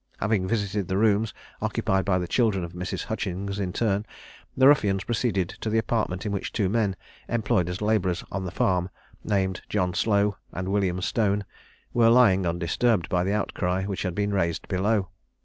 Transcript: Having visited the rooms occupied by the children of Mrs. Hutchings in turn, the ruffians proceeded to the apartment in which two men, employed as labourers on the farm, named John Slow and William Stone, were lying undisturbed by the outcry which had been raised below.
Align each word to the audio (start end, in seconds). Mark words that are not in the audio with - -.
Having 0.19 0.47
visited 0.47 0.87
the 0.87 0.97
rooms 0.97 1.31
occupied 1.61 2.05
by 2.05 2.17
the 2.17 2.27
children 2.27 2.63
of 2.63 2.73
Mrs. 2.73 3.03
Hutchings 3.03 3.59
in 3.59 3.71
turn, 3.71 4.03
the 4.57 4.67
ruffians 4.67 5.03
proceeded 5.03 5.49
to 5.61 5.69
the 5.69 5.77
apartment 5.77 6.25
in 6.25 6.31
which 6.31 6.51
two 6.51 6.69
men, 6.69 6.95
employed 7.29 7.69
as 7.69 7.83
labourers 7.83 8.23
on 8.31 8.43
the 8.43 8.49
farm, 8.49 8.89
named 9.23 9.61
John 9.69 9.93
Slow 9.93 10.37
and 10.53 10.69
William 10.69 11.03
Stone, 11.03 11.45
were 11.93 12.09
lying 12.09 12.47
undisturbed 12.47 13.09
by 13.09 13.23
the 13.23 13.33
outcry 13.33 13.83
which 13.83 14.01
had 14.01 14.15
been 14.15 14.33
raised 14.33 14.67
below. 14.67 15.09